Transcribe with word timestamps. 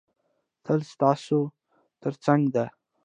تل 0.63 0.79
ستاسو 0.93 1.39
تر 2.01 2.13
څنګ 2.25 2.43
ده. 2.55 2.65